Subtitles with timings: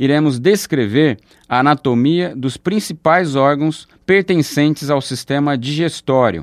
[0.00, 6.42] iremos descrever a anatomia dos principais órgãos pertencentes ao sistema digestório.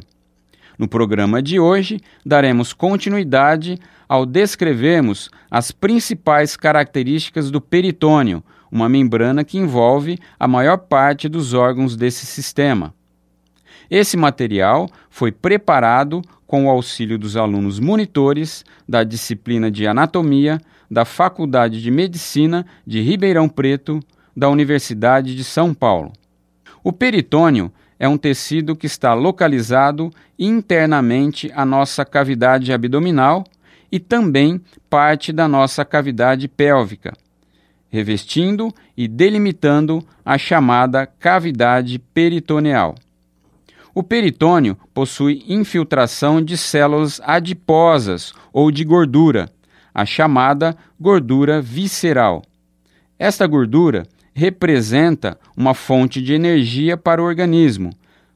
[0.77, 9.44] No programa de hoje, daremos continuidade ao descrevermos as principais características do peritônio, uma membrana
[9.44, 12.94] que envolve a maior parte dos órgãos desse sistema.
[13.90, 20.59] Esse material foi preparado com o auxílio dos alunos monitores da disciplina de Anatomia
[20.90, 24.00] da Faculdade de Medicina de Ribeirão Preto,
[24.36, 26.14] da Universidade de São Paulo.
[26.84, 33.44] O peritônio é um tecido que está localizado internamente à nossa cavidade abdominal
[33.92, 37.14] e também parte da nossa cavidade pélvica,
[37.89, 42.95] revestindo e delimitando a chamada cavidade peritoneal.
[43.98, 49.50] O peritônio possui infiltração de células adiposas ou de gordura,
[49.92, 52.44] a chamada gordura visceral.
[53.17, 54.04] Esta gordura
[54.36, 57.89] representa uma fonte de energia para o organismo,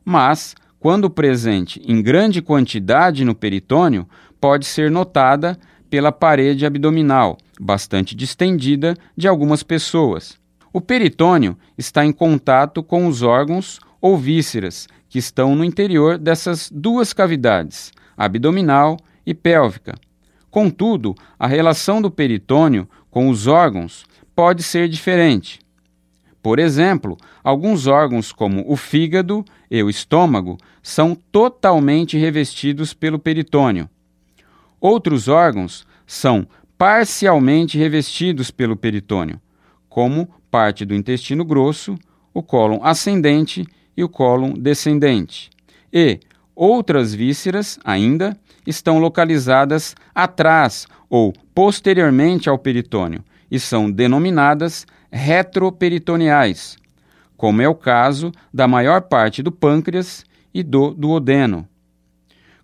[0.04, 4.10] mas, quando presente em grande quantidade no peritônio,
[4.40, 5.60] pode ser notada
[5.92, 10.40] pela parede abdominal, bastante distendida, de algumas pessoas.
[10.74, 16.72] O peritônio está em contato com os órgãos ou vísceras que estão no interior dessas
[16.74, 19.96] duas cavidades, abdominal e pélvica.
[20.50, 25.60] Contudo, a relação do peritônio com os órgãos pode ser diferente.
[26.42, 33.90] Por exemplo, alguns órgãos, como o fígado e o estômago, são totalmente revestidos pelo peritônio.
[34.80, 39.42] Outros órgãos são parcialmente revestidos pelo peritônio,
[39.90, 42.00] como parte do intestino grosso,
[42.34, 45.50] o cólon ascendente e o cólon descendente.
[45.92, 46.20] E
[46.56, 56.78] outras vísceras, ainda, estão localizadas atrás ou posteriormente ao peritônio e são denominadas retroperitoneais,
[57.36, 60.24] como é o caso da maior parte do pâncreas
[60.54, 61.68] e do duodeno.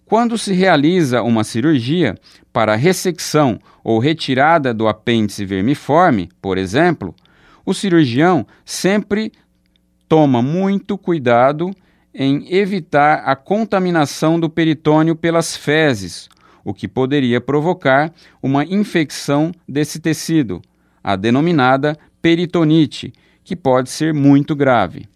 [0.06, 2.16] Quando se realiza uma cirurgia
[2.54, 7.14] para ressecção ou retirada do apêndice vermiforme, por exemplo,
[7.66, 9.34] o cirurgião sempre
[10.08, 11.72] toma muito cuidado
[12.14, 16.30] em evitar a contaminação do peritônio pelas fezes,
[16.64, 20.62] o que poderia provocar uma infecção desse tecido,
[21.04, 23.14] a denominada peritonite,
[23.44, 25.08] que pode ser muito grave.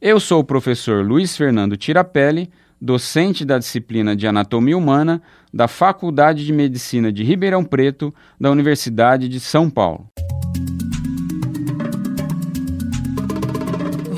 [0.00, 5.20] Eu sou o professor Luiz Fernando Tirapelli, docente da disciplina de Anatomia Humana
[5.52, 10.08] da Faculdade de Medicina de Ribeirão Preto, da Universidade de São Paulo.